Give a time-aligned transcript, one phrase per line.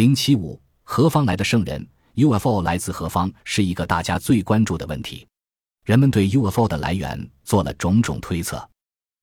[0.00, 5.26] 零七五，何方来的圣人？UFO 来自何方是一个大家最关注的问题。
[5.84, 8.66] 人们对 UFO 的来源做了种种推测。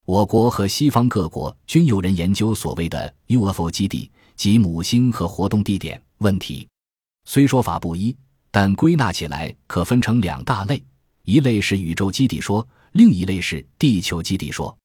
[0.05, 6.67] 我国和西方各国均有人研究所谓的 UFO 基地及母星和活动地点问题。
[7.25, 8.15] 虽说法不一，
[8.51, 10.79] 但归纳起来可分成两大类：
[11.23, 14.77] 一类是宇宙基地说，另一类是地球基地说。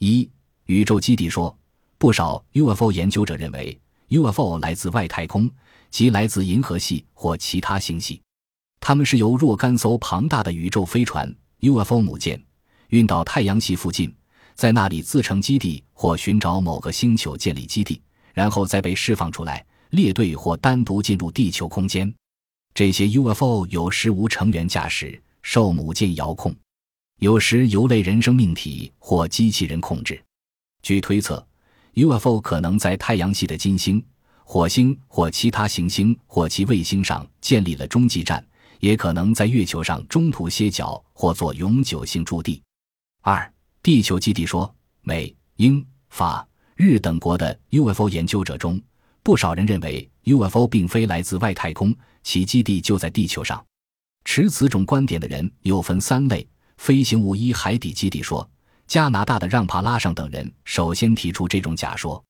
[0.00, 0.28] 一、
[0.66, 1.58] 宇宙基地说，
[1.96, 3.80] 不少 UFO 研究者认为
[4.10, 5.48] UFO 来自外太空，
[5.88, 8.20] 即来自银河系或其他星系。
[8.80, 12.42] 它们是由若干艘庞大的宇宙飞船 UFO 母舰
[12.88, 14.12] 运到太阳系附近，
[14.54, 18.02] 在那里自成基地或寻找某个星球建立基地，
[18.34, 22.12] 然后再被释放出来，列队或单独进入地球空间。
[22.74, 26.52] 这些 UFO 有时无成员驾驶，受母舰遥控。
[27.20, 30.20] 有时由类人生命体或机器人控制。
[30.82, 31.46] 据推测
[31.94, 34.02] ，UFO 可能在太阳系的金星、
[34.44, 38.44] 火星或其他行星或其卫星上建立了中继站，
[38.78, 42.62] 也可能在月球上中途歇脚或做永久性驻地。
[43.22, 43.52] 二、
[43.82, 46.46] 地球基地说，美、英、法、
[46.76, 48.80] 日等国的 UFO 研究者中，
[49.22, 53.64] 不少人认为 UFO 并非来自外太空，其基地就在地球上。
[54.24, 56.46] 持此种观点的人又分三类。
[56.76, 58.48] 飞行物一海底基地说，
[58.90, 62.20] 加拿大的让·帕拉尚等人首先提出这种假说。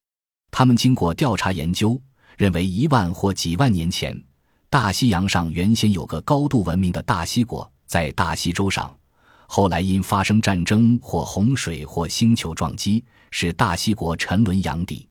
[0.51, 1.99] 他们经过调查研究，
[2.37, 4.15] 认为一万或几万年前，
[4.69, 8.95] 大西洋上原先有个高度文明的大西国，在大西洲上。
[9.47, 15.09] 后来因发生战争或洪水或星球撞击，使大西国沉沦洋底。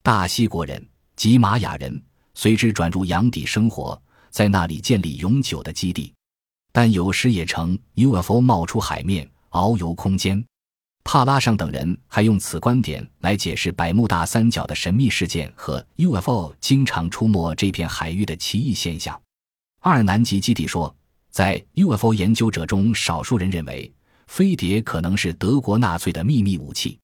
[0.00, 0.80] 大西国人
[1.16, 2.00] 及玛雅人
[2.34, 4.00] 随之转入洋底生活，
[4.30, 6.14] 在那里建立永久的基地。
[6.70, 10.44] 但有时也成 UFO 冒出海面，遨游空间。
[11.04, 19.20] 帕拉尚等人还用此观点来解释百慕大三角的神秘事件和 UFO 经常出没这片海域的奇异现象。
[19.80, 20.92] 二南极基地说，
[21.30, 23.92] 在 UFO 研究者中，少数人认为
[24.26, 26.98] 飞碟可能是德国纳粹的秘密武器。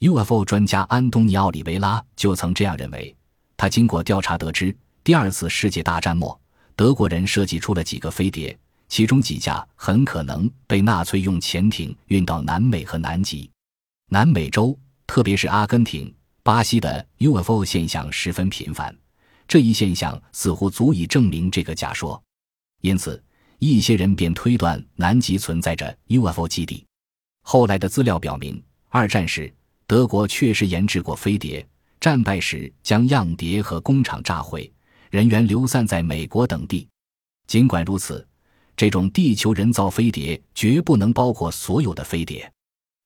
[0.00, 3.16] UFO 专家安东尼奥·里维拉就曾这样认为。
[3.56, 6.38] 他经过调查得知，第二次世界大战末，
[6.74, 8.58] 德国人设计出了几个飞碟。
[8.88, 13.50] 其中几架很可能被纳粹用潜艇运到南美和南极、
[14.10, 18.96] 南美洲，特别是阿根廷、巴西的 UFO 现象十分频繁。
[19.48, 22.22] 这一现象似乎足以证明这个假说，
[22.80, 23.22] 因此
[23.58, 26.84] 一些人便推断南极存在着 UFO 基地。
[27.42, 29.52] 后来的资料表明，二战时
[29.86, 31.66] 德国确实研制过飞碟，
[32.00, 34.72] 战败时将样碟和工厂炸毁，
[35.10, 36.88] 人员流散在美国等地。
[37.48, 38.26] 尽管如此。
[38.76, 42.50] 这种地球人造飞碟绝不能包括所有的飞碟。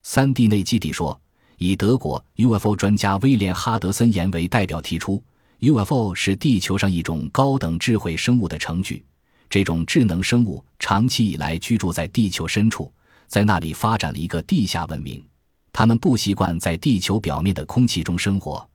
[0.02, 1.18] 三 D 内基地说，
[1.58, 5.22] 以德国 UFO 专家威廉哈德森言为代表提出
[5.60, 9.04] ，UFO 是地球上一种高等智慧生物的成具。
[9.48, 12.92] 这种智能生物长期以来居住在地球深处，
[13.28, 15.24] 在那里发展了一个地下文明。
[15.72, 18.68] 他们不习惯在地球表面的空气中生活，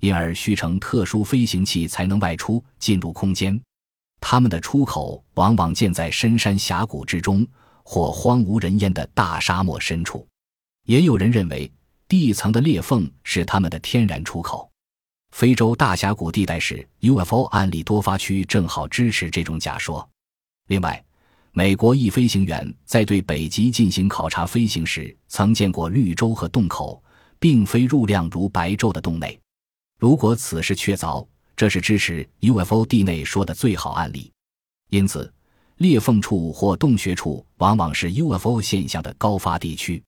[0.00, 3.60] 因而需乘特殊飞行器才能外出进入空间。
[4.20, 7.46] 他们的出口往往建在深山峡谷之中
[7.82, 10.26] 或荒无人烟的大沙漠深处。
[10.86, 11.70] 也有人认为，
[12.06, 14.70] 地层的裂缝是他们的天然出口。
[15.32, 20.08] 非洲大峡谷地带是 UFO 案例多发区，正好支持这种假说。
[20.66, 21.02] 另外，
[21.52, 27.02] 美国一飞行员在对北极进行考察飞行时，曾见过绿洲和洞口，
[27.38, 29.38] 并非入亮如白昼的洞内。
[29.98, 31.24] 如果此事确凿，
[31.60, 34.32] 这是支持 UFO 地内说的最好案例，
[34.88, 35.30] 因此
[35.76, 40.02] 裂缝处或洞穴处往往是 UFO 现象的高发地区。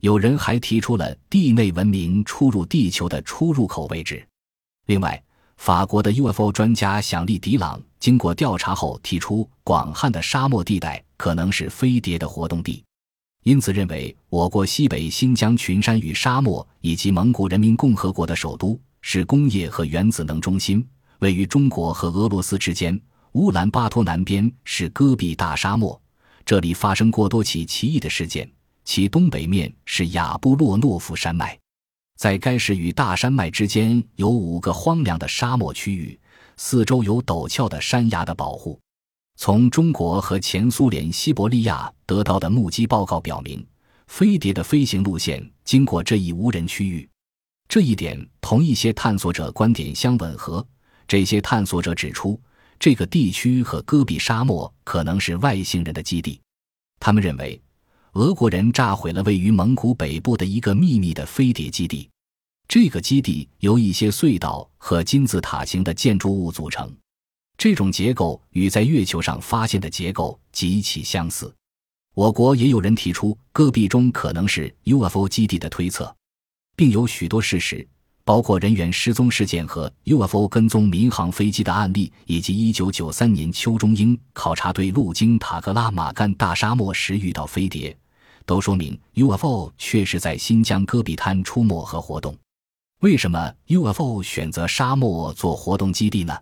[0.00, 4.26] 有人还提出了地内文明出入地球的出入口位置。
[4.86, 5.22] 另外，
[5.56, 12.82] 法国的 UFO 专家响利·迪朗经过调查后提出，广汉的沙漠地带可能是飞碟的活动地，
[13.44, 18.76] 因此认为我国西北新疆群山与沙漠以及蒙古人民共和国的首都。
[19.00, 20.86] 是工业和原子能中心，
[21.20, 23.00] 位于中国和俄罗斯之间。
[23.32, 26.00] 乌兰巴托南边是戈壁大沙漠，
[26.44, 28.50] 这里发生过多起奇异的事件。
[28.84, 31.56] 其东北面是亚布洛诺夫山脉，
[32.16, 36.18] 在该市与大山脉之间有五个荒凉的沙漠区域，
[36.56, 38.80] 四周有陡峭的山崖的保护。
[39.36, 43.64] 从中国和前苏联西伯利亚得到的目击报告表明，
[44.06, 47.08] 飞碟的飞行路线经过这一无人区域。
[47.68, 50.66] 这一点同一些探索者观点相吻合。
[51.06, 52.40] 这些探索者指出，
[52.78, 56.40] 这个地区和戈壁沙漠可能是外星人的基地。
[56.98, 57.60] 他们认为，
[58.12, 62.08] 俄国人炸毁了位于蒙古北部的一个秘密的飞碟基地。
[62.66, 66.94] 这个基地由一些隧道和金字塔形的建筑物组成，
[67.56, 71.54] 这种结构与在月球上发现的结构极其相似。
[72.14, 76.14] 我国也有人提出戈壁中可能是 UFO 基地的推测，
[76.78, 77.84] 并有许多事实，
[78.24, 87.98] 包括人员失踪事件和 UFO 跟踪民航飞机的案例，以及1993年邱中英考察队路经塔克拉玛干大沙漠时遇到飞碟，
[88.46, 92.32] 都说明 UFO 确实在新疆戈壁滩出没和活动。
[93.00, 96.38] 为什么 UFO 选择沙漠做活动基地呢？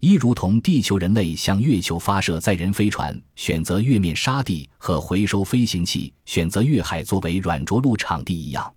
[0.00, 8.74] 一如同地球人类向月球发射载人飞船，选择月面沙地和回收飞行器，选择月海作为软着陆场地一样，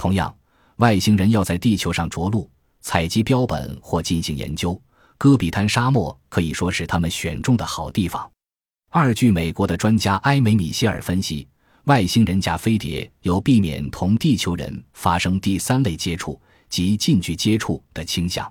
[0.00, 0.34] 同样，
[0.76, 2.50] 外星人要在地球上着陆、
[2.80, 4.80] 采集标本或进行研究，
[5.18, 8.28] 戈壁滩沙漠可以说是他们选中的好地方。
[8.90, 11.46] 二，据美国的专家埃梅米歇尔分析，
[11.84, 16.40] 外星人驾飞碟有避免同地球人发生第三类接触。
[16.70, 18.48] 及近距接触的倾向。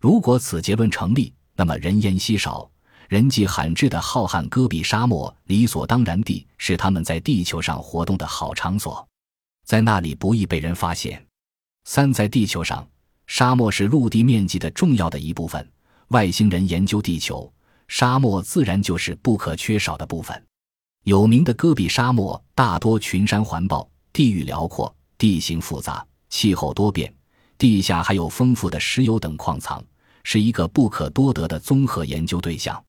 [0.00, 2.70] 如果此结论成立，那么人烟稀少、
[3.08, 9.07] 人迹罕至的浩瀚戈壁沙漠理所当然地是他们在地球上活动的好场所，
[9.68, 11.22] 在那里不易被人发现。
[11.84, 12.88] 三，在地球上，
[13.26, 15.70] 沙漠是陆地面积的重要的一部分。
[16.08, 17.52] 外星人研究地球，
[17.86, 20.42] 沙漠自然就是不可缺少的部分。
[21.04, 27.14] 有名的戈壁沙漠大多群山环抱，地域辽阔，地形复杂，气候多变。
[27.58, 29.84] 地下还有丰富的石油等矿藏，
[30.24, 32.82] 是一个不可多得的综合研究对象。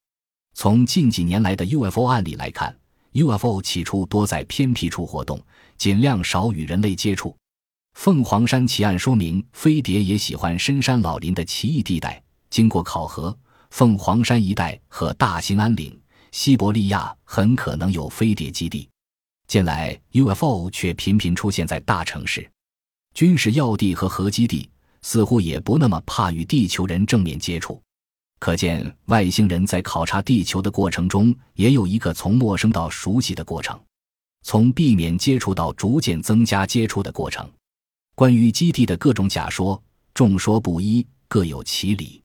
[0.53, 2.73] 从近几年来的 UFO 案例来看
[3.13, 5.39] ，UFO 起初多在偏僻处活动，
[5.77, 7.35] 尽量少与人类接触。
[7.93, 12.21] 凤凰山奇案说明，飞碟也喜欢深山老林的奇异地带。
[12.49, 13.37] 经过考核，
[13.71, 15.99] 凤凰山一带和大兴安岭、
[16.31, 18.87] 西伯利亚很可能有飞碟基地。
[19.47, 22.49] 近来，UFO 却频频出现在大城市。
[23.13, 24.69] 军事要地和核基地
[25.01, 27.81] 似乎也不那么怕与地球人正面接触，
[28.39, 33.79] 可见外星人在考察地球的过程中，也有一个从陌生到熟悉的过程，
[34.43, 37.47] 从避免接触到逐渐增加接触的过程。
[38.15, 39.81] 关于基地的各种假说，
[40.13, 42.21] 众说不一，各有其理。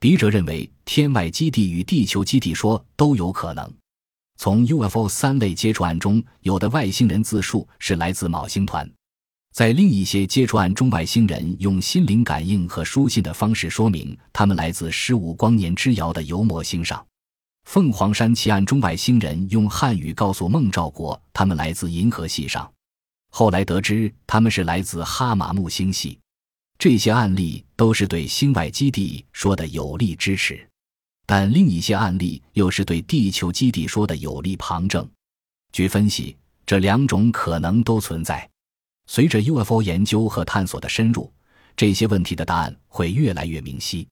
[0.00, 3.68] 笔者认为，天外基地与地球基地说都有可能。
[4.36, 8.88] 从 UFO 三类接触案中，有的外星人自述是来自昴星团。
[9.52, 17.04] 在另一些接触案中，外星人用心灵感应和书信的方式说明他们来自十五光年之遥的油膜星上。
[17.64, 22.70] 凤凰山奇案中，外星人用汉语告诉孟兆国他们来自银河系上，
[23.30, 26.18] 后来得知他们是来自哈马木星系。
[26.78, 30.66] 这些案例都是对星外基地说的有力支持，
[31.26, 35.06] 但另一些案例又是对地球基地说的有力旁证。
[35.72, 38.48] 据分析，这两种可能都存在。
[39.10, 41.32] 随着 UFO 研究和探索的深入，
[41.74, 44.06] 这些问题的答案会越来越明晰。